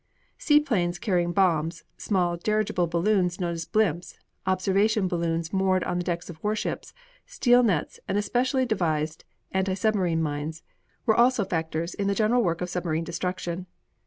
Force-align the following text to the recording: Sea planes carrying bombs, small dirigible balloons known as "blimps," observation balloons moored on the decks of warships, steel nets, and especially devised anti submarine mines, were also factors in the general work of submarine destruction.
Sea 0.39 0.59
planes 0.59 0.97
carrying 0.97 1.31
bombs, 1.31 1.83
small 1.95 2.35
dirigible 2.35 2.87
balloons 2.87 3.39
known 3.39 3.53
as 3.53 3.67
"blimps," 3.67 4.15
observation 4.47 5.07
balloons 5.07 5.53
moored 5.53 5.83
on 5.83 5.99
the 5.99 6.03
decks 6.03 6.27
of 6.27 6.43
warships, 6.43 6.91
steel 7.27 7.61
nets, 7.61 7.99
and 8.07 8.17
especially 8.17 8.65
devised 8.65 9.25
anti 9.51 9.75
submarine 9.75 10.23
mines, 10.23 10.63
were 11.05 11.15
also 11.15 11.45
factors 11.45 11.93
in 11.93 12.07
the 12.07 12.15
general 12.15 12.41
work 12.41 12.61
of 12.61 12.69
submarine 12.71 13.03
destruction. 13.03 13.67